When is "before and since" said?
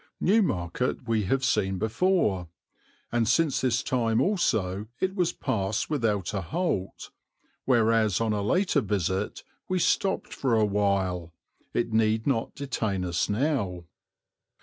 1.77-3.61